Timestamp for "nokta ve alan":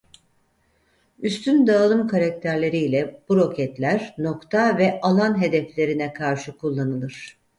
4.17-5.41